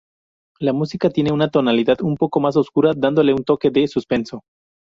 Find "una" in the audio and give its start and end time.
1.31-1.51